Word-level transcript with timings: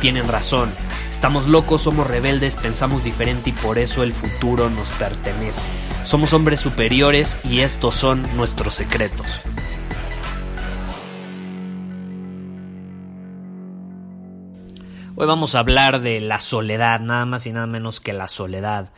tienen 0.00 0.28
razón. 0.28 0.72
Estamos 1.10 1.46
locos, 1.46 1.82
somos 1.82 2.06
rebeldes, 2.06 2.56
pensamos 2.56 3.04
diferente 3.04 3.50
y 3.50 3.52
por 3.52 3.78
eso 3.78 4.02
el 4.02 4.12
futuro 4.12 4.70
nos 4.70 4.88
pertenece. 4.90 5.66
Somos 6.04 6.32
hombres 6.32 6.60
superiores 6.60 7.36
y 7.44 7.60
estos 7.60 7.94
son 7.94 8.22
nuestros 8.36 8.74
secretos. 8.74 9.42
Hoy 15.20 15.26
vamos 15.26 15.56
a 15.56 15.58
hablar 15.58 16.00
de 16.00 16.20
la 16.20 16.38
soledad, 16.38 17.00
nada 17.00 17.26
más 17.26 17.44
y 17.46 17.52
nada 17.52 17.66
menos 17.66 17.98
que 17.98 18.12
la 18.12 18.28
soledad, 18.28 18.92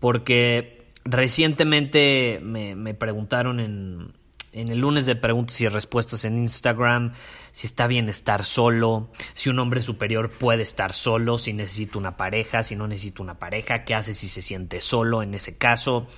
porque 0.00 0.88
recientemente 1.04 2.40
me, 2.42 2.94
preguntaron 2.94 3.60
en, 3.60 4.12
en 4.52 4.68
el 4.68 4.78
lunes 4.78 5.06
de 5.06 5.16
preguntas 5.16 5.60
y 5.60 5.68
respuestas 5.68 6.24
en 6.24 6.38
Instagram 6.38 7.12
si 7.52 7.66
está 7.66 7.86
bien 7.86 8.08
estar 8.08 8.44
solo, 8.44 9.10
si 9.34 9.50
un 9.50 9.58
hombre 9.58 9.80
superior 9.80 10.30
puede 10.30 10.62
estar 10.62 10.92
solo, 10.92 11.38
si 11.38 11.52
necesita 11.52 11.98
una 11.98 12.16
pareja, 12.16 12.62
si 12.62 12.76
no 12.76 12.86
necesita 12.86 13.22
una 13.22 13.38
pareja, 13.38 13.84
qué 13.84 13.94
hace 13.94 14.14
si 14.14 14.28
se 14.28 14.42
siente 14.42 14.80
solo 14.80 15.22
en 15.22 15.34
ese 15.34 15.56
caso. 15.56 16.08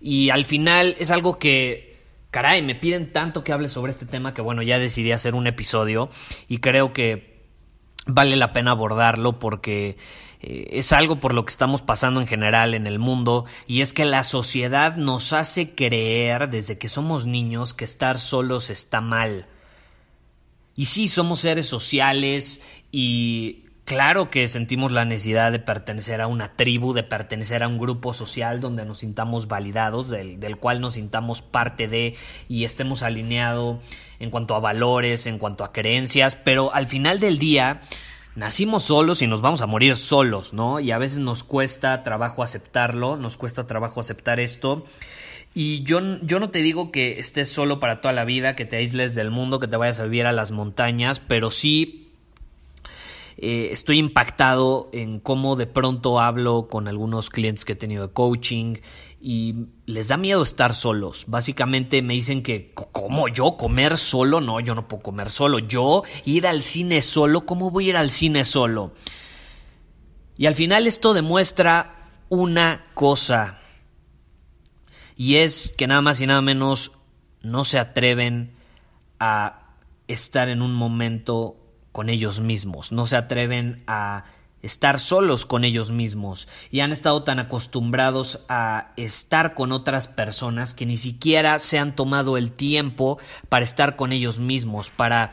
Y 0.00 0.30
al 0.30 0.44
final 0.44 0.96
es 0.98 1.10
algo 1.10 1.38
que, 1.38 2.00
caray, 2.30 2.62
me 2.62 2.74
piden 2.74 3.12
tanto 3.12 3.42
que 3.42 3.52
hable 3.52 3.68
sobre 3.68 3.92
este 3.92 4.06
tema 4.06 4.34
que 4.34 4.42
bueno, 4.42 4.62
ya 4.62 4.78
decidí 4.78 5.12
hacer 5.12 5.34
un 5.34 5.46
episodio 5.46 6.10
y 6.48 6.58
creo 6.58 6.92
que 6.92 7.38
vale 8.06 8.36
la 8.36 8.52
pena 8.52 8.72
abordarlo 8.72 9.38
porque 9.38 9.96
eh, 10.40 10.68
es 10.72 10.92
algo 10.92 11.18
por 11.18 11.34
lo 11.34 11.44
que 11.44 11.50
estamos 11.50 11.82
pasando 11.82 12.20
en 12.20 12.26
general 12.26 12.74
en 12.74 12.86
el 12.86 12.98
mundo 12.98 13.44
y 13.66 13.80
es 13.80 13.92
que 13.92 14.04
la 14.04 14.22
sociedad 14.24 14.96
nos 14.96 15.32
hace 15.32 15.74
creer 15.74 16.48
desde 16.48 16.78
que 16.78 16.88
somos 16.88 17.26
niños 17.26 17.74
que 17.74 17.84
estar 17.84 18.18
solos 18.18 18.70
está 18.70 19.00
mal. 19.00 19.46
Y 20.76 20.84
sí, 20.84 21.08
somos 21.08 21.40
seres 21.40 21.66
sociales 21.66 22.60
y 22.92 23.64
claro 23.84 24.30
que 24.30 24.46
sentimos 24.46 24.92
la 24.92 25.04
necesidad 25.04 25.50
de 25.50 25.58
pertenecer 25.58 26.20
a 26.20 26.28
una 26.28 26.54
tribu, 26.54 26.92
de 26.92 27.02
pertenecer 27.02 27.64
a 27.64 27.68
un 27.68 27.78
grupo 27.78 28.12
social 28.12 28.60
donde 28.60 28.84
nos 28.84 28.98
sintamos 28.98 29.48
validados, 29.48 30.08
del, 30.08 30.38
del 30.38 30.56
cual 30.56 30.80
nos 30.80 30.94
sintamos 30.94 31.42
parte 31.42 31.88
de 31.88 32.14
y 32.48 32.62
estemos 32.62 33.02
alineados 33.02 33.78
en 34.20 34.30
cuanto 34.30 34.54
a 34.54 34.60
valores, 34.60 35.26
en 35.26 35.38
cuanto 35.38 35.64
a 35.64 35.72
creencias, 35.72 36.36
pero 36.36 36.72
al 36.72 36.86
final 36.86 37.18
del 37.18 37.40
día 37.40 37.80
nacimos 38.38 38.84
solos 38.84 39.20
y 39.20 39.26
nos 39.26 39.40
vamos 39.40 39.62
a 39.62 39.66
morir 39.66 39.96
solos, 39.96 40.54
¿no? 40.54 40.78
Y 40.78 40.92
a 40.92 40.98
veces 40.98 41.18
nos 41.18 41.42
cuesta 41.42 42.04
trabajo 42.04 42.44
aceptarlo, 42.44 43.16
nos 43.16 43.36
cuesta 43.36 43.66
trabajo 43.66 43.98
aceptar 43.98 44.38
esto. 44.38 44.86
Y 45.54 45.82
yo, 45.82 46.00
yo 46.22 46.38
no 46.38 46.50
te 46.50 46.60
digo 46.60 46.92
que 46.92 47.18
estés 47.18 47.48
solo 47.48 47.80
para 47.80 48.00
toda 48.00 48.14
la 48.14 48.24
vida, 48.24 48.54
que 48.54 48.64
te 48.64 48.76
aísles 48.76 49.16
del 49.16 49.32
mundo, 49.32 49.58
que 49.58 49.66
te 49.66 49.76
vayas 49.76 49.98
a 49.98 50.04
vivir 50.04 50.24
a 50.24 50.32
las 50.32 50.52
montañas, 50.52 51.18
pero 51.18 51.50
sí 51.50 52.12
eh, 53.38 53.70
estoy 53.72 53.98
impactado 53.98 54.88
en 54.92 55.18
cómo 55.18 55.56
de 55.56 55.66
pronto 55.66 56.20
hablo 56.20 56.68
con 56.68 56.86
algunos 56.86 57.30
clientes 57.30 57.64
que 57.64 57.72
he 57.72 57.76
tenido 57.76 58.06
de 58.06 58.12
coaching 58.12 58.76
y 59.20 59.66
les 59.86 60.08
da 60.08 60.16
miedo 60.16 60.42
estar 60.42 60.74
solos. 60.74 61.24
Básicamente 61.26 62.02
me 62.02 62.14
dicen 62.14 62.42
que, 62.42 62.72
¿cómo 62.74 63.28
yo 63.28 63.56
comer 63.56 63.96
solo? 63.96 64.40
No, 64.40 64.60
yo 64.60 64.74
no 64.74 64.86
puedo 64.86 65.02
comer 65.02 65.30
solo. 65.30 65.58
Yo 65.58 66.04
ir 66.24 66.46
al 66.46 66.62
cine 66.62 67.02
solo, 67.02 67.44
¿cómo 67.44 67.70
voy 67.70 67.86
a 67.86 67.88
ir 67.90 67.96
al 67.96 68.10
cine 68.10 68.44
solo? 68.44 68.92
Y 70.36 70.46
al 70.46 70.54
final 70.54 70.86
esto 70.86 71.14
demuestra 71.14 72.10
una 72.28 72.86
cosa. 72.94 73.58
Y 75.16 75.36
es 75.36 75.74
que 75.76 75.88
nada 75.88 76.00
más 76.00 76.20
y 76.20 76.26
nada 76.26 76.40
menos 76.40 76.92
no 77.42 77.64
se 77.64 77.80
atreven 77.80 78.52
a 79.18 79.74
estar 80.06 80.48
en 80.48 80.62
un 80.62 80.74
momento 80.74 81.56
con 81.90 82.08
ellos 82.08 82.40
mismos. 82.40 82.92
No 82.92 83.08
se 83.08 83.16
atreven 83.16 83.82
a 83.88 84.26
estar 84.62 84.98
solos 84.98 85.46
con 85.46 85.64
ellos 85.64 85.90
mismos 85.90 86.48
y 86.70 86.80
han 86.80 86.92
estado 86.92 87.22
tan 87.22 87.38
acostumbrados 87.38 88.40
a 88.48 88.92
estar 88.96 89.54
con 89.54 89.72
otras 89.72 90.08
personas 90.08 90.74
que 90.74 90.86
ni 90.86 90.96
siquiera 90.96 91.58
se 91.58 91.78
han 91.78 91.94
tomado 91.94 92.36
el 92.36 92.52
tiempo 92.52 93.18
para 93.48 93.64
estar 93.64 93.96
con 93.96 94.12
ellos 94.12 94.38
mismos, 94.38 94.90
para 94.90 95.32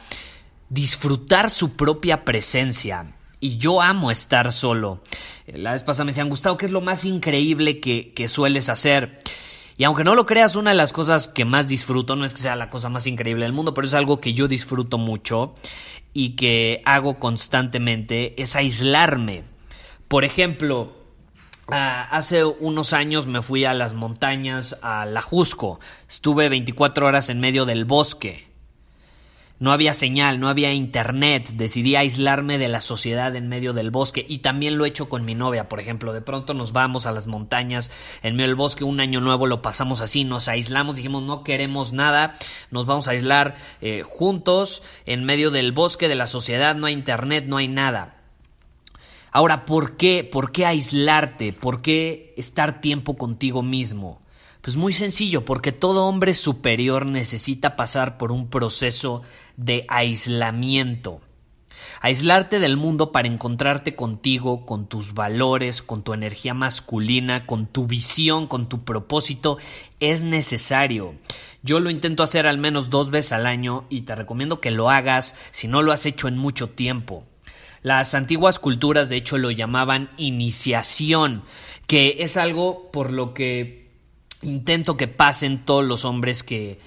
disfrutar 0.69 1.49
su 1.49 1.75
propia 1.75 2.23
presencia. 2.23 3.13
Y 3.39 3.57
yo 3.57 3.81
amo 3.81 4.11
estar 4.11 4.51
solo. 4.51 5.01
La 5.45 5.73
vez 5.73 5.83
pasada 5.83 6.05
me 6.05 6.11
decían, 6.11 6.29
Gustavo, 6.29 6.57
¿qué 6.57 6.65
es 6.65 6.71
lo 6.71 6.81
más 6.81 7.05
increíble 7.05 7.79
que, 7.79 8.13
que 8.13 8.27
sueles 8.27 8.69
hacer? 8.69 9.19
Y 9.77 9.83
aunque 9.83 10.05
no 10.05 10.15
lo 10.15 10.25
creas, 10.25 10.55
una 10.55 10.71
de 10.71 10.77
las 10.77 10.93
cosas 10.93 11.27
que 11.27 11.43
más 11.43 11.67
disfruto, 11.67 12.15
no 12.15 12.23
es 12.23 12.33
que 12.33 12.41
sea 12.41 12.55
la 12.55 12.69
cosa 12.69 12.89
más 12.89 13.07
increíble 13.07 13.43
del 13.43 13.53
mundo, 13.53 13.73
pero 13.73 13.85
es 13.85 13.93
algo 13.93 14.19
que 14.19 14.33
yo 14.33 14.47
disfruto 14.47 14.97
mucho, 14.97 15.53
y 16.13 16.37
que 16.37 16.81
hago 16.85 17.19
constantemente 17.19 18.41
es 18.41 18.55
aislarme. 18.55 19.43
Por 20.07 20.23
ejemplo, 20.23 20.93
ah, 21.67 22.07
hace 22.09 22.45
unos 22.45 22.93
años 22.93 23.27
me 23.27 23.41
fui 23.41 23.65
a 23.65 23.73
las 23.73 23.93
montañas, 23.93 24.77
a 24.81 25.05
La 25.05 25.21
Jusco. 25.21 25.81
Estuve 26.09 26.47
24 26.47 27.05
horas 27.05 27.29
en 27.29 27.41
medio 27.41 27.65
del 27.65 27.83
bosque. 27.83 28.47
No 29.57 29.71
había 29.71 29.93
señal, 29.93 30.41
no 30.41 30.49
había 30.49 30.73
internet, 30.73 31.51
decidí 31.53 31.95
aislarme 31.95 32.57
de 32.57 32.67
la 32.67 32.81
sociedad 32.81 33.33
en 33.37 33.47
medio 33.47 33.71
del 33.71 33.89
bosque 33.89 34.25
y 34.27 34.39
también 34.39 34.77
lo 34.77 34.83
he 34.83 34.89
hecho 34.89 35.07
con 35.07 35.23
mi 35.23 35.33
novia, 35.33 35.69
por 35.69 35.79
ejemplo, 35.79 36.11
de 36.11 36.19
pronto 36.19 36.53
nos 36.53 36.73
vamos 36.73 37.05
a 37.05 37.13
las 37.13 37.25
montañas 37.25 37.89
en 38.21 38.35
medio 38.35 38.47
del 38.47 38.57
bosque, 38.57 38.83
un 38.83 38.99
año 38.99 39.21
nuevo 39.21 39.47
lo 39.47 39.61
pasamos 39.61 40.01
así, 40.01 40.25
nos 40.25 40.49
aislamos, 40.49 40.97
dijimos 40.97 41.23
no 41.23 41.45
queremos 41.45 41.93
nada, 41.93 42.35
nos 42.69 42.85
vamos 42.85 43.07
a 43.07 43.11
aislar 43.11 43.55
eh, 43.79 44.03
juntos 44.03 44.83
en 45.05 45.23
medio 45.23 45.51
del 45.51 45.71
bosque 45.71 46.09
de 46.09 46.15
la 46.15 46.27
sociedad, 46.27 46.75
no 46.75 46.87
hay 46.87 46.93
internet, 46.93 47.45
no 47.47 47.55
hay 47.55 47.69
nada. 47.69 48.17
Ahora, 49.31 49.65
¿por 49.65 49.95
qué? 49.95 50.23
¿Por 50.29 50.51
qué 50.51 50.65
aislarte? 50.65 51.53
¿Por 51.53 51.81
qué 51.81 52.33
estar 52.37 52.81
tiempo 52.81 53.17
contigo 53.17 53.63
mismo? 53.63 54.21
Pues 54.65 54.77
muy 54.77 54.93
sencillo, 54.93 55.45
porque 55.45 55.71
todo 55.71 56.07
hombre 56.07 56.33
superior 56.33 57.05
necesita 57.05 57.75
pasar 57.75 58.17
por 58.17 58.31
un 58.31 58.49
proceso 58.49 59.21
de 59.57 59.85
aislamiento. 59.89 61.21
Aislarte 62.01 62.59
del 62.59 62.77
mundo 62.77 63.11
para 63.11 63.27
encontrarte 63.27 63.95
contigo, 63.95 64.65
con 64.65 64.87
tus 64.87 65.13
valores, 65.13 65.81
con 65.81 66.03
tu 66.03 66.13
energía 66.13 66.53
masculina, 66.53 67.45
con 67.45 67.67
tu 67.67 67.87
visión, 67.87 68.47
con 68.47 68.69
tu 68.69 68.83
propósito, 68.83 69.57
es 69.99 70.23
necesario. 70.23 71.15
Yo 71.63 71.79
lo 71.79 71.89
intento 71.89 72.23
hacer 72.23 72.47
al 72.47 72.57
menos 72.57 72.89
dos 72.89 73.09
veces 73.09 73.33
al 73.33 73.45
año 73.45 73.85
y 73.89 74.01
te 74.01 74.15
recomiendo 74.15 74.61
que 74.61 74.71
lo 74.71 74.89
hagas 74.89 75.35
si 75.51 75.67
no 75.67 75.81
lo 75.81 75.91
has 75.91 76.05
hecho 76.05 76.27
en 76.27 76.37
mucho 76.37 76.69
tiempo. 76.69 77.23
Las 77.81 78.15
antiguas 78.15 78.59
culturas 78.59 79.09
de 79.09 79.17
hecho 79.17 79.37
lo 79.37 79.51
llamaban 79.51 80.09
iniciación, 80.17 81.43
que 81.87 82.17
es 82.19 82.37
algo 82.37 82.91
por 82.91 83.11
lo 83.11 83.33
que 83.33 83.91
intento 84.41 84.97
que 84.97 85.07
pasen 85.07 85.65
todos 85.65 85.85
los 85.85 86.05
hombres 86.05 86.43
que, 86.43 86.79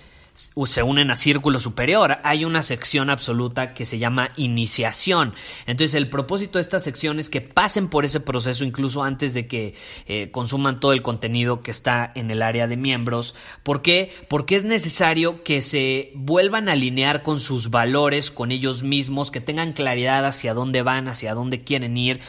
se 0.67 0.83
unen 0.83 1.11
a 1.11 1.17
círculo 1.17 1.59
superior. 1.59 2.19
Hay 2.23 2.45
una 2.45 2.63
sección 2.63 3.11
absoluta 3.11 3.75
que 3.75 3.87
se 3.87 3.99
llama 3.99 4.29
iniciación. 4.37 5.35
Entonces 5.67 5.95
el 5.95 6.09
propósito 6.09 6.59
de 6.59 6.63
esta 6.63 6.79
sección 6.79 7.19
es 7.19 7.29
que 7.29 7.41
pasen 7.41 7.89
por 7.89 8.05
ese 8.05 8.21
proceso 8.21 8.65
incluso 8.65 9.03
antes 9.03 9.35
de 9.35 9.49
que 9.49 9.75
eh, 10.07 10.31
consuman 10.31 10.79
todo 10.79 10.93
el 10.93 11.03
contenido 11.03 11.63
que 11.63 11.73
está 11.73 12.13
en 12.15 12.31
el 12.31 12.43
área 12.43 12.69
de 12.69 12.77
miembros. 12.77 13.35
¿Por 13.65 13.83
qué? 13.83 14.13
Porque 14.29 14.55
es 14.55 14.65
necesario 14.65 15.43
que 15.43 15.61
se 15.61 16.13
vuelvan 16.15 16.69
a 16.69 16.73
alinear 16.73 17.23
con 17.23 17.41
sus 17.41 17.71
valores, 17.71 18.31
con 18.31 18.53
ellos 18.53 18.85
mismos, 18.85 19.31
que 19.31 19.41
tengan 19.41 19.73
claridad 19.73 20.25
hacia 20.25 20.55
dónde 20.55 20.83
van, 20.83 21.09
hacia 21.09 21.35
dónde 21.35 21.65
quieren 21.65 21.97
ir 21.97 22.21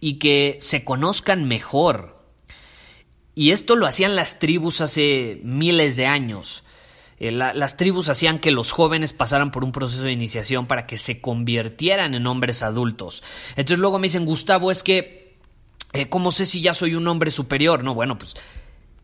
y 0.00 0.14
que 0.14 0.58
se 0.60 0.84
conozcan 0.84 1.48
mejor. 1.48 2.16
Y 3.34 3.50
esto 3.50 3.76
lo 3.76 3.86
hacían 3.86 4.16
las 4.16 4.38
tribus 4.38 4.80
hace 4.80 5.40
miles 5.42 5.96
de 5.96 6.06
años. 6.06 6.62
Eh, 7.18 7.30
las 7.32 7.76
tribus 7.76 8.08
hacían 8.08 8.38
que 8.38 8.50
los 8.50 8.72
jóvenes 8.72 9.12
pasaran 9.12 9.50
por 9.50 9.64
un 9.64 9.72
proceso 9.72 10.02
de 10.02 10.12
iniciación 10.12 10.66
para 10.66 10.86
que 10.86 10.98
se 10.98 11.20
convirtieran 11.20 12.14
en 12.14 12.26
hombres 12.26 12.62
adultos. 12.62 13.22
Entonces 13.50 13.78
luego 13.78 13.98
me 13.98 14.06
dicen, 14.06 14.24
Gustavo, 14.24 14.70
es 14.70 14.82
que 14.82 15.26
Eh, 15.92 16.08
¿Cómo 16.08 16.30
sé 16.30 16.44
si 16.44 16.60
ya 16.60 16.74
soy 16.74 16.94
un 16.94 17.06
hombre 17.08 17.30
superior? 17.30 17.82
No, 17.82 17.94
bueno, 17.94 18.18
pues 18.18 18.34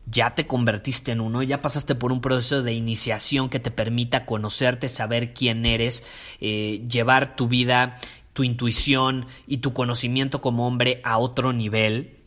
ya 0.05 0.35
te 0.35 0.47
convertiste 0.47 1.13
en 1.13 1.21
uno, 1.21 1.43
ya 1.43 1.63
pasaste 1.63 1.95
por 1.95 2.13
un 2.13 2.21
proceso 2.21 2.61
de 2.63 2.75
iniciación 2.75 3.49
que 3.49 3.61
te 3.61 3.71
permita 3.71 4.27
conocerte, 4.27 4.89
saber 4.89 5.33
quién 5.33 5.65
eres, 5.65 6.05
eh, 6.41 6.85
llevar 6.91 7.35
tu 7.37 7.47
vida, 7.47 7.99
tu 8.35 8.43
intuición 8.43 9.27
y 9.47 9.59
tu 9.59 9.73
conocimiento 9.73 10.41
como 10.41 10.67
hombre 10.67 11.01
a 11.05 11.17
otro 11.17 11.53
nivel. 11.53 12.19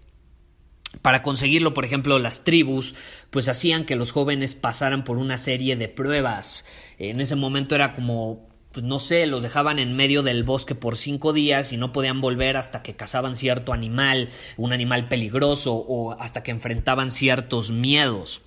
Para 1.02 1.24
conseguirlo, 1.24 1.74
por 1.74 1.86
ejemplo, 1.86 2.20
las 2.20 2.44
tribus, 2.44 2.96
pues 3.30 3.50
hacían 3.50 3.86
que 3.86 3.96
los 3.96 4.12
jóvenes 4.12 4.56
pasaran 4.56 5.04
por 5.04 5.18
una 5.18 5.38
serie 5.38 5.76
de 5.76 5.88
pruebas. 5.90 6.66
En 6.98 7.20
ese 7.20 7.36
momento 7.36 7.76
era 7.76 7.94
como 7.94 8.48
pues 8.76 8.86
no 8.86 9.00
sé, 9.00 9.26
los 9.26 9.42
dejaban 9.42 9.80
en 9.80 9.96
medio 9.96 10.22
del 10.22 10.44
bosque 10.44 10.76
por 10.76 10.98
cinco 10.98 11.32
días 11.32 11.72
y 11.72 11.78
no 11.78 11.94
podían 11.94 12.20
volver 12.20 12.58
hasta 12.58 12.84
que 12.84 12.94
cazaban 12.94 13.38
cierto 13.38 13.72
animal, 13.72 14.28
un 14.58 14.74
animal 14.74 15.08
peligroso 15.08 15.76
o 15.76 16.12
hasta 16.20 16.44
que 16.44 16.52
enfrentaban 16.52 17.10
ciertos 17.10 17.72
miedos. 17.72 18.42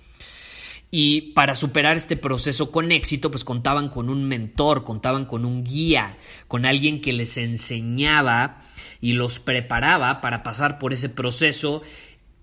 Y 0.91 1.33
para 1.33 1.55
superar 1.55 1.97
este 1.97 2.15
proceso 2.15 2.71
con 2.71 2.91
éxito, 2.91 3.31
pues 3.31 3.43
contaban 3.43 3.89
con 3.89 4.07
un 4.07 4.23
mentor, 4.23 4.83
contaban 4.83 5.25
con 5.25 5.45
un 5.45 5.63
guía, 5.63 6.17
con 6.47 6.67
alguien 6.67 7.01
que 7.01 7.11
les 7.11 7.37
enseñaba 7.37 8.63
y 9.01 9.13
los 9.13 9.39
preparaba 9.39 10.21
para 10.21 10.43
pasar 10.43 10.77
por 10.77 10.93
ese 10.93 11.09
proceso 11.09 11.81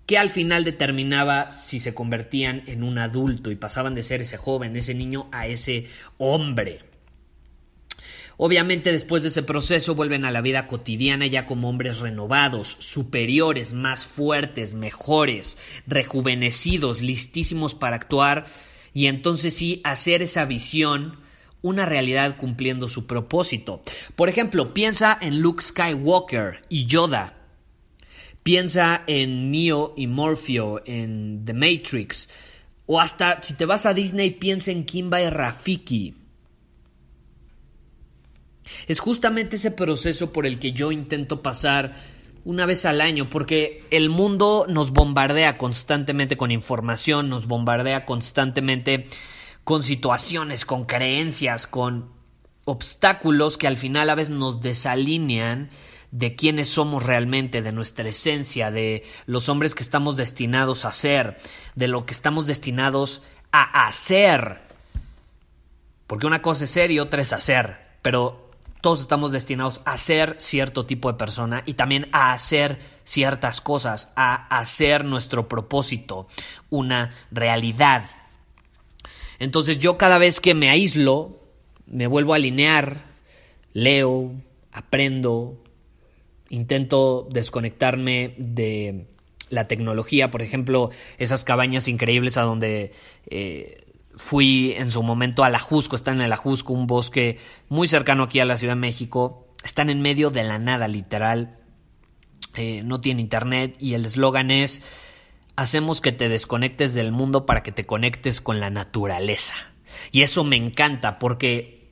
que 0.07 0.17
al 0.17 0.29
final 0.31 0.63
determinaba 0.63 1.51
si 1.51 1.79
se 1.79 1.93
convertían 1.93 2.63
en 2.65 2.81
un 2.81 2.97
adulto 2.97 3.51
y 3.51 3.55
pasaban 3.55 3.93
de 3.93 4.03
ser 4.03 4.21
ese 4.21 4.37
joven, 4.37 4.75
ese 4.75 4.95
niño, 4.95 5.27
a 5.33 5.47
ese 5.47 5.87
hombre. 6.17 6.79
Obviamente 8.37 8.91
después 8.91 9.23
de 9.23 9.29
ese 9.29 9.43
proceso 9.43 9.95
vuelven 9.95 10.23
a 10.23 10.31
la 10.31 10.41
vida 10.41 10.67
cotidiana 10.67 11.27
ya 11.27 11.45
como 11.45 11.69
hombres 11.69 11.99
renovados, 11.99 12.69
superiores, 12.69 13.73
más 13.73 14.05
fuertes, 14.05 14.75
mejores, 14.75 15.57
rejuvenecidos, 15.87 17.01
listísimos 17.01 17.75
para 17.75 17.97
actuar 17.97 18.45
y 18.93 19.07
entonces 19.07 19.55
sí 19.55 19.81
hacer 19.83 20.21
esa 20.21 20.45
visión 20.45 21.19
una 21.61 21.85
realidad 21.85 22.37
cumpliendo 22.37 22.87
su 22.87 23.07
propósito. 23.07 23.81
Por 24.15 24.29
ejemplo, 24.29 24.73
piensa 24.73 25.17
en 25.19 25.41
Luke 25.41 25.63
Skywalker 25.63 26.61
y 26.69 26.85
Yoda. 26.85 27.36
Piensa 28.47 29.03
en 29.07 29.51
Neo 29.51 29.93
y 29.97 30.07
Morpheo 30.07 30.81
en 30.85 31.43
The 31.43 31.51
Matrix. 31.53 32.29
O 32.85 33.01
hasta 33.01 33.43
si 33.43 33.55
te 33.55 33.65
vas 33.65 33.85
a 33.85 33.93
Disney, 33.93 34.31
piensa 34.31 34.71
en 34.71 34.85
Kimba 34.85 35.21
y 35.21 35.29
Rafiki. 35.29 36.15
Es 38.87 39.01
justamente 39.01 39.57
ese 39.57 39.71
proceso 39.71 40.31
por 40.31 40.45
el 40.45 40.59
que 40.59 40.71
yo 40.71 40.93
intento 40.93 41.41
pasar 41.41 41.95
una 42.45 42.65
vez 42.65 42.85
al 42.85 43.01
año, 43.01 43.29
porque 43.29 43.85
el 43.91 44.09
mundo 44.09 44.65
nos 44.69 44.91
bombardea 44.91 45.57
constantemente 45.57 46.37
con 46.37 46.49
información, 46.49 47.27
nos 47.27 47.47
bombardea 47.47 48.05
constantemente 48.05 49.07
con 49.65 49.83
situaciones, 49.83 50.63
con 50.63 50.85
creencias, 50.85 51.67
con 51.67 52.13
obstáculos 52.63 53.57
que 53.57 53.67
al 53.67 53.75
final 53.75 54.09
a 54.09 54.15
veces 54.15 54.33
nos 54.33 54.61
desalinean 54.61 55.69
de 56.11 56.35
quiénes 56.35 56.69
somos 56.69 57.03
realmente, 57.03 57.61
de 57.61 57.71
nuestra 57.71 58.07
esencia, 58.07 58.71
de 58.71 59.03
los 59.25 59.49
hombres 59.49 59.75
que 59.75 59.83
estamos 59.83 60.15
destinados 60.17 60.85
a 60.85 60.91
ser, 60.91 61.37
de 61.75 61.87
lo 61.87 62.05
que 62.05 62.13
estamos 62.13 62.47
destinados 62.47 63.21
a 63.51 63.87
hacer. 63.87 64.61
Porque 66.07 66.27
una 66.27 66.41
cosa 66.41 66.65
es 66.65 66.71
ser 66.71 66.91
y 66.91 66.99
otra 66.99 67.21
es 67.21 67.33
hacer, 67.33 67.77
pero 68.01 68.51
todos 68.81 69.01
estamos 69.01 69.31
destinados 69.31 69.81
a 69.85 69.97
ser 69.97 70.35
cierto 70.39 70.85
tipo 70.85 71.11
de 71.11 71.17
persona 71.17 71.63
y 71.65 71.73
también 71.73 72.07
a 72.11 72.31
hacer 72.31 72.79
ciertas 73.03 73.59
cosas, 73.59 74.13
a 74.15 74.47
hacer 74.57 75.03
nuestro 75.03 75.49
propósito 75.49 76.27
una 76.69 77.11
realidad. 77.31 78.03
Entonces 79.39 79.79
yo 79.79 79.97
cada 79.97 80.17
vez 80.17 80.39
que 80.39 80.53
me 80.53 80.69
aíslo, 80.69 81.41
me 81.85 82.07
vuelvo 82.07 82.33
a 82.33 82.37
alinear, 82.37 83.03
leo, 83.73 84.31
aprendo, 84.71 85.57
intento 86.49 87.27
desconectarme 87.31 88.35
de 88.37 89.07
la 89.49 89.67
tecnología, 89.67 90.29
por 90.31 90.41
ejemplo, 90.41 90.89
esas 91.17 91.43
cabañas 91.43 91.87
increíbles 91.87 92.37
a 92.37 92.41
donde 92.41 92.91
eh, 93.29 93.87
Fui 94.17 94.73
en 94.75 94.89
su 94.89 95.03
momento 95.03 95.43
a 95.43 95.49
la 95.49 95.59
Jusco, 95.59 95.95
están 95.95 96.21
en 96.21 96.29
la 96.29 96.37
Jusco, 96.37 96.73
un 96.73 96.87
bosque 96.87 97.37
muy 97.69 97.87
cercano 97.87 98.23
aquí 98.23 98.39
a 98.39 98.45
la 98.45 98.57
Ciudad 98.57 98.73
de 98.73 98.81
México. 98.81 99.47
Están 99.63 99.91
en 99.91 100.01
medio 100.01 100.31
de 100.31 100.43
la 100.43 100.57
nada, 100.57 100.87
literal. 100.87 101.59
Eh, 102.55 102.81
no 102.83 102.99
tiene 102.99 103.21
internet 103.21 103.75
y 103.79 103.93
el 103.93 104.05
eslogan 104.05 104.49
es 104.49 104.81
hacemos 105.55 106.01
que 106.01 106.11
te 106.11 106.29
desconectes 106.29 106.95
del 106.95 107.11
mundo 107.11 107.45
para 107.45 107.61
que 107.61 107.71
te 107.71 107.83
conectes 107.83 108.41
con 108.41 108.59
la 108.59 108.71
naturaleza. 108.71 109.53
Y 110.11 110.23
eso 110.23 110.43
me 110.43 110.55
encanta 110.55 111.19
porque 111.19 111.91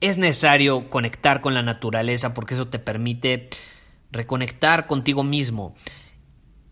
es 0.00 0.18
necesario 0.18 0.90
conectar 0.90 1.40
con 1.40 1.54
la 1.54 1.62
naturaleza 1.62 2.34
porque 2.34 2.52
eso 2.52 2.68
te 2.68 2.80
permite 2.80 3.48
reconectar 4.12 4.86
contigo 4.86 5.24
mismo. 5.24 5.74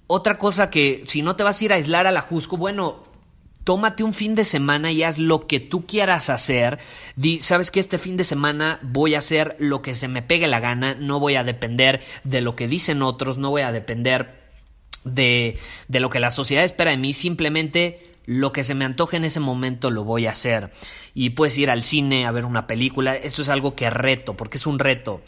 Otra 0.07 0.39
cosa 0.39 0.71
que 0.71 1.03
si 1.07 1.23
no 1.23 1.37
te 1.37 1.45
vas 1.45 1.61
a 1.61 1.65
ir 1.65 1.73
a 1.73 1.77
aislar 1.77 2.07
a 2.07 2.13
la 2.13 2.21
Jusco, 2.21 2.57
bueno, 2.57 3.05
tómate 3.65 4.03
un 4.03 4.15
fin 4.15 4.35
de 4.35 4.45
semana 4.45 4.91
y 4.91 5.03
haz 5.03 5.19
lo 5.19 5.47
que 5.47 5.61
tú 5.61 5.87
quieras 5.87 6.31
hacer. 6.31 6.79
Di, 7.17 7.41
sabes 7.41 7.71
que 7.71 7.81
este 7.81 7.99
fin 7.99 8.17
de 8.17 8.25
semana 8.25 8.81
voy 8.83 9.15
a 9.15 9.19
hacer 9.19 9.57
lo 9.59 9.83
que 9.83 9.95
se 9.95 10.09
me 10.09 10.23
pegue 10.23 10.49
la 10.49 10.61
gana, 10.61 10.95
no 10.95 11.21
voy 11.21 11.37
a 11.37 11.45
depender 11.45 12.01
de 12.25 12.41
lo 12.41 12.57
que 12.57 12.69
dicen 12.69 13.03
otros, 13.03 13.39
no 13.39 13.51
voy 13.51 13.63
a 13.63 13.73
depender 13.73 14.41
de, 15.05 15.59
de 15.89 16.01
lo 16.01 16.11
que 16.11 16.21
la 16.21 16.31
sociedad 16.31 16.65
espera 16.65 16.91
de 16.91 16.97
mí, 16.97 17.13
simplemente 17.13 18.10
lo 18.27 18.53
que 18.53 18.65
se 18.65 18.75
me 18.75 18.85
antoje 18.85 19.17
en 19.17 19.25
ese 19.25 19.41
momento 19.41 19.91
lo 19.91 20.05
voy 20.05 20.27
a 20.27 20.31
hacer. 20.31 20.73
Y 21.15 21.31
puedes 21.31 21.59
ir 21.59 21.71
al 21.71 21.83
cine 21.83 22.27
a 22.27 22.31
ver 22.31 22.45
una 22.45 22.67
película, 22.67 23.17
eso 23.17 23.43
es 23.43 23.49
algo 23.49 23.75
que 23.75 23.91
reto, 23.91 24.37
porque 24.37 24.59
es 24.59 24.67
un 24.67 24.79
reto, 24.79 25.23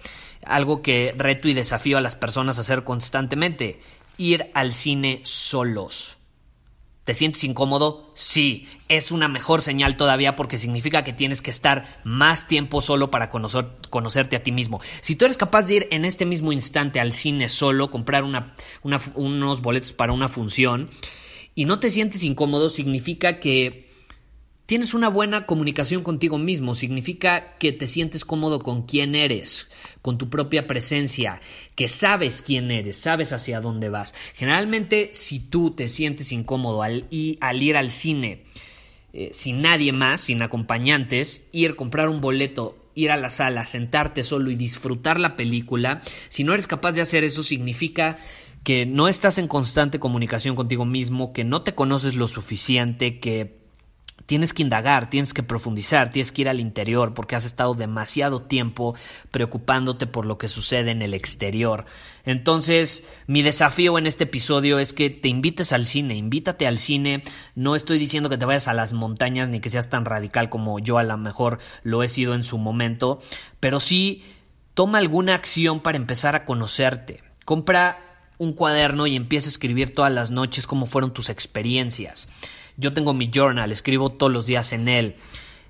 algo 0.45 0.83
que 0.83 1.15
reto 1.17 1.49
y 1.49 1.55
desafío 1.55 1.99
a 1.99 2.03
las 2.03 2.17
personas 2.17 2.59
a 2.59 2.63
hacer 2.63 2.85
constantemente, 2.85 3.81
ir 4.17 4.51
al 4.55 4.73
cine 4.73 5.21
solos. 5.25 6.19
¿Te 7.05 7.15
sientes 7.15 7.43
incómodo? 7.43 8.13
Sí, 8.15 8.69
es 8.87 9.11
una 9.11 9.27
mejor 9.27 9.61
señal 9.61 9.97
todavía 9.97 10.37
porque 10.37 10.57
significa 10.57 11.03
que 11.03 11.13
tienes 11.13 11.43
que 11.43 11.51
estar 11.51 12.01
más 12.05 12.47
tiempo 12.47 12.81
solo 12.81 13.11
para 13.11 13.29
conocer, 13.29 13.71
conocerte 13.91 14.37
a 14.37 14.45
ti 14.45 14.53
mismo. 14.53 14.81
Si 15.01 15.17
tú 15.17 15.25
eres 15.25 15.37
capaz 15.37 15.67
de 15.67 15.75
ir 15.75 15.89
en 15.91 16.05
este 16.05 16.27
mismo 16.27 16.53
instante 16.53 17.01
al 17.01 17.13
cine 17.13 17.49
solo, 17.49 17.91
comprar 17.91 18.23
una, 18.23 18.55
unos 19.15 19.63
boletos 19.63 19.93
para 19.93 20.13
una 20.13 20.29
función 20.29 20.91
y 21.55 21.65
no 21.65 21.81
te 21.81 21.91
sientes 21.91 22.23
incómodo, 22.25 22.69
significa 22.69 23.41
que 23.41 23.93
Tienes 24.73 24.95
una 24.95 25.09
buena 25.09 25.45
comunicación 25.45 26.03
contigo 26.03 26.39
mismo, 26.39 26.75
significa 26.75 27.59
que 27.59 27.73
te 27.73 27.87
sientes 27.87 28.25
cómodo 28.25 28.61
con 28.61 28.87
quién 28.87 29.15
eres, 29.15 29.69
con 30.01 30.19
tu 30.19 30.31
propia 30.31 30.67
presencia, 30.67 31.43
que 31.75 31.89
sabes 31.89 32.41
quién 32.41 32.71
eres, 32.71 32.97
sabes 32.97 33.35
hacia 33.35 33.61
dónde 33.61 33.89
vas. 33.89 34.15
Generalmente, 34.35 35.11
si 35.13 35.41
tú 35.41 35.73
te 35.73 35.89
sientes 35.89 36.31
incómodo 36.33 36.83
al, 36.83 37.07
al 37.41 37.63
ir 37.63 37.77
al 37.77 37.91
cine 37.91 38.45
eh, 39.13 39.31
sin 39.35 39.61
nadie 39.61 39.93
más, 39.93 40.23
sin 40.23 40.41
acompañantes, 40.41 41.43
ir 41.53 41.73
a 41.73 41.77
comprar 41.77 42.09
un 42.09 42.21
boleto 42.21 42.79
ir 42.95 43.11
a 43.11 43.17
la 43.17 43.31
sala, 43.31 43.67
sentarte 43.67 44.23
solo 44.23 44.51
y 44.51 44.57
disfrutar 44.57 45.19
la 45.19 45.35
película, 45.35 46.03
si 46.29 46.45
no 46.45 46.53
eres 46.55 46.67
capaz 46.67 46.93
de 46.93 47.01
hacer 47.01 47.25
eso, 47.25 47.43
significa 47.43 48.19
que 48.65 48.87
no 48.87 49.09
estás 49.09 49.39
en 49.39 49.49
constante 49.49 49.99
comunicación 49.99 50.55
contigo 50.57 50.85
mismo, 50.85 51.33
que 51.33 51.45
no 51.45 51.63
te 51.63 51.75
conoces 51.75 52.15
lo 52.15 52.29
suficiente, 52.29 53.19
que 53.19 53.63
tienes 54.27 54.55
que 54.55 54.63
indagar, 54.63 55.11
tienes 55.11 55.35
que 55.35 55.43
profundizar, 55.43 56.13
tienes 56.13 56.33
que 56.33 56.43
ir 56.43 56.49
al 56.49 56.61
interior 56.61 57.13
porque 57.13 57.35
has 57.35 57.45
estado 57.45 57.75
demasiado 57.75 58.43
tiempo 58.43 58.95
preocupándote 59.31 60.07
por 60.07 60.27
lo 60.27 60.39
que 60.39 60.49
sucede 60.49 60.91
en 60.91 61.03
el 61.03 61.15
exterior. 61.15 61.87
Entonces, 62.25 63.05
mi 63.27 63.43
desafío 63.43 63.99
en 63.99 64.07
este 64.07 64.25
episodio 64.25 64.79
es 64.79 64.93
que 64.93 65.11
te 65.11 65.29
invites 65.29 65.73
al 65.73 65.87
cine, 65.87 66.15
invítate 66.15 66.67
al 66.67 66.79
cine. 66.79 67.25
No 67.55 67.75
estoy 67.75 67.99
diciendo 67.99 68.29
que 68.29 68.39
te 68.39 68.47
vayas 68.47 68.69
a 68.69 68.75
las 68.75 68.93
montañas 68.93 69.49
ni 69.49 69.61
que 69.61 69.71
seas 69.71 69.91
tan 69.91 70.05
radical 70.05 70.49
como 70.49 70.79
yo 70.79 70.99
a 70.99 71.03
lo 71.03 71.17
mejor 71.19 71.59
lo 71.83 72.03
he 72.03 72.09
sido 72.09 72.35
en 72.35 72.43
su 72.43 72.59
momento, 72.59 73.21
pero 73.61 73.81
sí 73.81 74.23
toma 74.75 74.99
alguna 74.99 75.35
acción 75.35 75.81
para 75.81 75.99
empezar 75.99 76.37
a 76.37 76.45
conocerte. 76.45 77.23
Compra 77.45 78.12
un 78.43 78.55
cuaderno 78.55 79.07
y 79.07 79.15
empieza 79.15 79.47
a 79.47 79.51
escribir 79.51 79.95
todas 79.95 80.13
las 80.13 80.33
noches 80.33 80.67
cómo 80.67 80.87
fueron 80.87 81.13
tus 81.13 81.31
experiencias. 81.31 82.29
Yo 82.77 82.93
tengo 82.93 83.15
mi 83.15 83.31
journal, 83.33 83.71
escribo 83.71 84.11
todos 84.11 84.33
los 84.33 84.47
días 84.47 84.73
en 84.73 84.89
él. 84.89 85.17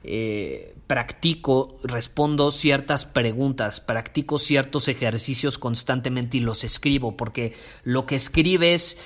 Eh, 0.05 0.75
practico, 0.87 1.79
respondo 1.85 2.51
ciertas 2.51 3.05
preguntas, 3.05 3.81
practico 3.81 4.39
ciertos 4.39 4.89
ejercicios 4.89 5.59
constantemente 5.59 6.39
y 6.39 6.41
los 6.41 6.65
escribo, 6.65 7.15
porque 7.15 7.53
lo 7.85 8.07
que 8.07 8.17
escribes 8.17 8.97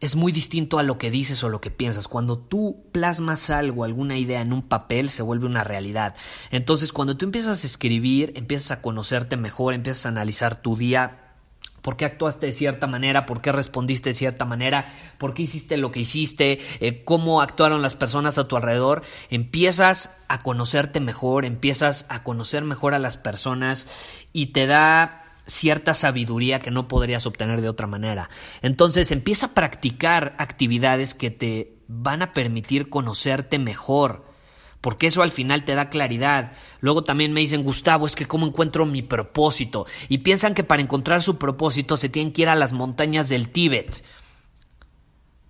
es 0.00 0.16
muy 0.16 0.32
distinto 0.32 0.80
a 0.80 0.82
lo 0.82 0.98
que 0.98 1.12
dices 1.12 1.44
o 1.44 1.48
lo 1.48 1.60
que 1.60 1.70
piensas. 1.70 2.08
Cuando 2.08 2.38
tú 2.38 2.86
plasmas 2.90 3.50
algo, 3.50 3.84
alguna 3.84 4.18
idea 4.18 4.40
en 4.40 4.52
un 4.52 4.62
papel, 4.62 5.10
se 5.10 5.22
vuelve 5.22 5.46
una 5.46 5.62
realidad. 5.62 6.16
Entonces, 6.50 6.92
cuando 6.92 7.16
tú 7.16 7.24
empiezas 7.24 7.62
a 7.62 7.66
escribir, 7.68 8.32
empiezas 8.34 8.72
a 8.72 8.82
conocerte 8.82 9.36
mejor, 9.36 9.74
empiezas 9.74 10.06
a 10.06 10.08
analizar 10.08 10.60
tu 10.60 10.76
día 10.76 11.23
por 11.84 11.98
qué 11.98 12.06
actuaste 12.06 12.46
de 12.46 12.52
cierta 12.52 12.86
manera, 12.86 13.26
por 13.26 13.42
qué 13.42 13.52
respondiste 13.52 14.08
de 14.08 14.14
cierta 14.14 14.46
manera, 14.46 14.90
por 15.18 15.34
qué 15.34 15.42
hiciste 15.42 15.76
lo 15.76 15.92
que 15.92 16.00
hiciste, 16.00 16.58
eh, 16.80 17.04
cómo 17.04 17.42
actuaron 17.42 17.82
las 17.82 17.94
personas 17.94 18.38
a 18.38 18.48
tu 18.48 18.56
alrededor, 18.56 19.02
empiezas 19.28 20.16
a 20.26 20.42
conocerte 20.42 20.98
mejor, 21.00 21.44
empiezas 21.44 22.06
a 22.08 22.22
conocer 22.22 22.64
mejor 22.64 22.94
a 22.94 22.98
las 22.98 23.18
personas 23.18 23.86
y 24.32 24.46
te 24.46 24.66
da 24.66 25.24
cierta 25.44 25.92
sabiduría 25.92 26.58
que 26.58 26.70
no 26.70 26.88
podrías 26.88 27.26
obtener 27.26 27.60
de 27.60 27.68
otra 27.68 27.86
manera. 27.86 28.30
Entonces 28.62 29.12
empieza 29.12 29.46
a 29.46 29.52
practicar 29.52 30.34
actividades 30.38 31.14
que 31.14 31.30
te 31.30 31.76
van 31.86 32.22
a 32.22 32.32
permitir 32.32 32.88
conocerte 32.88 33.58
mejor 33.58 34.24
porque 34.84 35.06
eso 35.06 35.22
al 35.22 35.32
final 35.32 35.64
te 35.64 35.74
da 35.74 35.88
claridad. 35.88 36.52
Luego 36.80 37.04
también 37.04 37.32
me 37.32 37.40
dicen, 37.40 37.62
Gustavo, 37.62 38.04
es 38.04 38.14
que 38.14 38.26
cómo 38.26 38.46
encuentro 38.46 38.84
mi 38.84 39.00
propósito. 39.00 39.86
Y 40.10 40.18
piensan 40.18 40.52
que 40.52 40.62
para 40.62 40.82
encontrar 40.82 41.22
su 41.22 41.38
propósito 41.38 41.96
se 41.96 42.10
tienen 42.10 42.34
que 42.34 42.42
ir 42.42 42.50
a 42.50 42.54
las 42.54 42.74
montañas 42.74 43.30
del 43.30 43.48
Tíbet. 43.48 44.04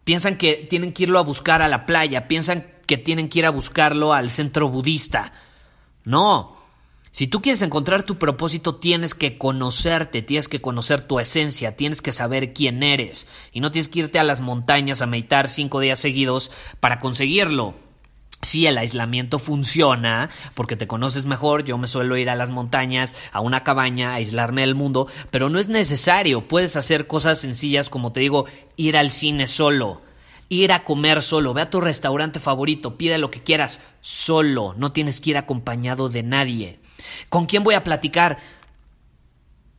Piensan 0.04 0.38
que 0.38 0.68
tienen 0.70 0.92
que 0.92 1.02
irlo 1.02 1.18
a 1.18 1.24
buscar 1.24 1.62
a 1.62 1.68
la 1.68 1.84
playa, 1.84 2.28
piensan 2.28 2.64
que 2.86 2.96
tienen 2.96 3.28
que 3.28 3.40
ir 3.40 3.46
a 3.46 3.50
buscarlo 3.50 4.14
al 4.14 4.30
centro 4.30 4.68
budista. 4.68 5.32
No. 6.04 6.56
Si 7.10 7.26
tú 7.26 7.42
quieres 7.42 7.62
encontrar 7.62 8.04
tu 8.04 8.18
propósito, 8.18 8.76
tienes 8.76 9.16
que 9.16 9.36
conocerte, 9.36 10.22
tienes 10.22 10.46
que 10.46 10.60
conocer 10.60 11.00
tu 11.00 11.18
esencia, 11.18 11.74
tienes 11.74 12.02
que 12.02 12.12
saber 12.12 12.52
quién 12.52 12.84
eres. 12.84 13.26
Y 13.50 13.58
no 13.58 13.72
tienes 13.72 13.88
que 13.88 13.98
irte 13.98 14.20
a 14.20 14.24
las 14.24 14.40
montañas 14.40 15.02
a 15.02 15.06
meditar 15.06 15.48
cinco 15.48 15.80
días 15.80 15.98
seguidos 15.98 16.52
para 16.78 17.00
conseguirlo. 17.00 17.74
Sí, 18.44 18.66
el 18.66 18.76
aislamiento 18.76 19.38
funciona 19.38 20.28
porque 20.54 20.76
te 20.76 20.86
conoces 20.86 21.24
mejor. 21.24 21.64
Yo 21.64 21.78
me 21.78 21.86
suelo 21.86 22.16
ir 22.16 22.28
a 22.28 22.36
las 22.36 22.50
montañas, 22.50 23.14
a 23.32 23.40
una 23.40 23.64
cabaña, 23.64 24.10
a 24.10 24.14
aislarme 24.16 24.60
del 24.60 24.74
mundo, 24.74 25.08
pero 25.30 25.48
no 25.48 25.58
es 25.58 25.68
necesario. 25.68 26.46
Puedes 26.46 26.76
hacer 26.76 27.06
cosas 27.06 27.40
sencillas 27.40 27.88
como 27.88 28.12
te 28.12 28.20
digo, 28.20 28.44
ir 28.76 28.96
al 28.96 29.10
cine 29.10 29.46
solo, 29.46 30.02
ir 30.48 30.72
a 30.72 30.84
comer 30.84 31.22
solo, 31.22 31.54
ve 31.54 31.62
a 31.62 31.70
tu 31.70 31.80
restaurante 31.80 32.38
favorito, 32.38 32.98
pide 32.98 33.18
lo 33.18 33.30
que 33.30 33.42
quieras 33.42 33.80
solo. 34.00 34.74
No 34.76 34.92
tienes 34.92 35.20
que 35.20 35.30
ir 35.30 35.38
acompañado 35.38 36.08
de 36.10 36.22
nadie. 36.22 36.80
¿Con 37.30 37.46
quién 37.46 37.64
voy 37.64 37.74
a 37.74 37.84
platicar? 37.84 38.38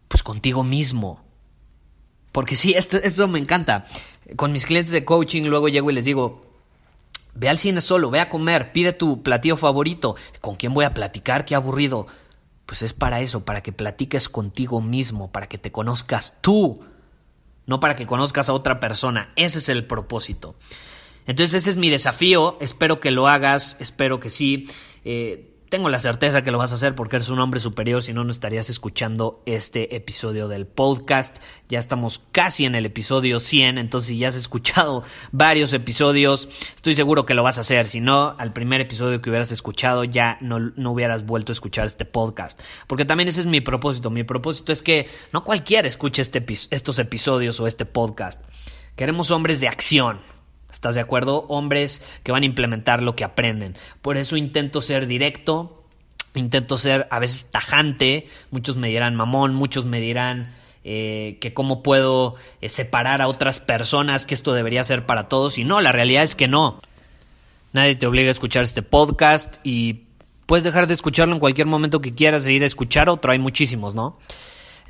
Pues 0.07 0.23
contigo 0.23 0.63
mismo. 0.63 1.23
Porque 2.31 2.55
sí, 2.55 2.73
esto, 2.73 2.97
esto 2.97 3.27
me 3.27 3.39
encanta. 3.39 3.85
Con 4.35 4.51
mis 4.51 4.65
clientes 4.65 4.91
de 4.91 5.05
coaching 5.05 5.43
luego 5.43 5.69
llego 5.69 5.91
y 5.91 5.93
les 5.93 6.05
digo, 6.05 6.44
Ve 7.35 7.49
al 7.49 7.57
cine 7.59 7.81
solo, 7.81 8.09
ve 8.09 8.21
a 8.21 8.29
comer, 8.29 8.71
pide 8.71 8.93
tu 8.93 9.21
platillo 9.21 9.57
favorito. 9.57 10.15
¿Con 10.41 10.55
quién 10.55 10.73
voy 10.73 10.85
a 10.85 10.93
platicar? 10.93 11.45
Qué 11.45 11.53
aburrido. 11.53 12.07
Pues 12.65 12.81
es 12.81 12.93
para 12.93 13.19
eso, 13.19 13.45
para 13.45 13.61
que 13.61 13.73
platiques 13.73 14.29
contigo 14.29 14.81
mismo, 14.81 15.31
para 15.31 15.47
que 15.47 15.57
te 15.57 15.71
conozcas 15.71 16.37
tú, 16.41 16.83
no 17.65 17.79
para 17.79 17.95
que 17.95 18.07
conozcas 18.07 18.49
a 18.49 18.53
otra 18.53 18.79
persona. 18.79 19.31
Ese 19.35 19.59
es 19.59 19.69
el 19.69 19.85
propósito. 19.85 20.55
Entonces 21.27 21.55
ese 21.55 21.71
es 21.71 21.77
mi 21.77 21.89
desafío, 21.89 22.57
espero 22.61 22.99
que 22.99 23.11
lo 23.11 23.27
hagas, 23.27 23.77
espero 23.79 24.19
que 24.19 24.29
sí. 24.29 24.67
Eh, 25.03 25.54
tengo 25.69 25.89
la 25.89 25.99
certeza 25.99 26.43
que 26.43 26.51
lo 26.51 26.57
vas 26.57 26.71
a 26.71 26.75
hacer 26.75 26.95
porque 26.95 27.15
eres 27.15 27.29
un 27.29 27.39
hombre 27.39 27.59
superior, 27.59 28.03
si 28.03 28.13
no, 28.13 28.23
no 28.23 28.31
estarías 28.31 28.69
escuchando 28.69 29.41
este 29.45 29.95
episodio 29.95 30.47
del 30.47 30.67
podcast. 30.67 31.37
Ya 31.69 31.79
estamos 31.79 32.21
casi 32.31 32.65
en 32.65 32.75
el 32.75 32.85
episodio 32.85 33.39
100, 33.39 33.77
entonces 33.77 34.09
si 34.09 34.17
ya 34.17 34.27
has 34.27 34.35
escuchado 34.35 35.03
varios 35.31 35.73
episodios, 35.73 36.47
estoy 36.75 36.95
seguro 36.95 37.25
que 37.25 37.33
lo 37.33 37.43
vas 37.43 37.57
a 37.57 37.61
hacer. 37.61 37.87
Si 37.87 37.99
no, 37.99 38.35
al 38.37 38.53
primer 38.53 38.81
episodio 38.81 39.21
que 39.21 39.29
hubieras 39.29 39.51
escuchado 39.51 40.03
ya 40.03 40.37
no, 40.41 40.59
no 40.59 40.91
hubieras 40.91 41.25
vuelto 41.25 41.51
a 41.51 41.53
escuchar 41.53 41.87
este 41.87 42.05
podcast. 42.05 42.61
Porque 42.87 43.05
también 43.05 43.29
ese 43.29 43.41
es 43.41 43.45
mi 43.45 43.61
propósito. 43.61 44.09
Mi 44.09 44.23
propósito 44.23 44.71
es 44.71 44.83
que 44.83 45.07
no 45.33 45.43
cualquiera 45.43 45.87
escuche 45.87 46.21
este, 46.21 46.43
estos 46.69 46.99
episodios 46.99 47.59
o 47.59 47.67
este 47.67 47.85
podcast. 47.85 48.41
Queremos 48.95 49.31
hombres 49.31 49.59
de 49.59 49.67
acción, 49.67 50.19
¿Estás 50.75 50.95
de 50.95 51.01
acuerdo? 51.01 51.45
Hombres 51.47 52.01
que 52.21 52.33
van 52.33 52.43
a 52.43 52.45
implementar 52.45 53.01
lo 53.01 53.15
que 53.15 53.23
aprenden. 53.23 53.77
Por 54.01 54.17
eso 54.17 54.35
intento 54.35 54.81
ser 54.81 55.07
directo, 55.07 55.85
intento 56.33 56.77
ser 56.77 57.07
a 57.11 57.19
veces 57.19 57.49
tajante. 57.49 58.27
Muchos 58.51 58.75
me 58.75 58.89
dirán 58.89 59.15
mamón, 59.15 59.55
muchos 59.55 59.85
me 59.85 60.01
dirán 60.01 60.53
eh, 60.83 61.37
que 61.39 61.53
cómo 61.53 61.81
puedo 61.81 62.35
eh, 62.59 62.67
separar 62.67 63.21
a 63.21 63.29
otras 63.29 63.61
personas, 63.61 64.25
que 64.25 64.33
esto 64.33 64.53
debería 64.53 64.83
ser 64.83 65.05
para 65.05 65.29
todos. 65.29 65.57
Y 65.57 65.63
no, 65.63 65.79
la 65.79 65.93
realidad 65.93 66.23
es 66.23 66.35
que 66.35 66.49
no. 66.49 66.81
Nadie 67.71 67.95
te 67.95 68.05
obliga 68.05 68.27
a 68.27 68.31
escuchar 68.31 68.63
este 68.63 68.81
podcast 68.81 69.55
y 69.63 70.01
puedes 70.45 70.65
dejar 70.65 70.87
de 70.87 70.93
escucharlo 70.93 71.35
en 71.35 71.39
cualquier 71.39 71.67
momento 71.67 72.01
que 72.01 72.13
quieras 72.13 72.45
e 72.47 72.51
ir 72.51 72.63
a 72.63 72.67
escuchar 72.67 73.07
otro. 73.07 73.31
Hay 73.31 73.39
muchísimos, 73.39 73.95
¿no? 73.95 74.19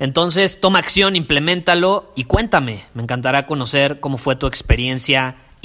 Entonces, 0.00 0.60
toma 0.60 0.80
acción, 0.80 1.14
implementalo 1.14 2.12
y 2.16 2.24
cuéntame. 2.24 2.86
Me 2.92 3.04
encantará 3.04 3.46
conocer 3.46 4.00
cómo 4.00 4.18
fue 4.18 4.34
tu 4.34 4.48
experiencia 4.48 5.36